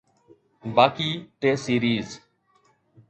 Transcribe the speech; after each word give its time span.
باقي 0.75 1.09
T 1.39 1.51
series 1.65 2.09